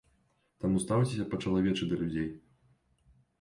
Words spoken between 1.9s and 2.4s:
да людзей.